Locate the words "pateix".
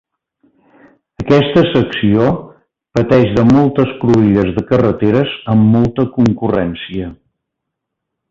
2.99-3.35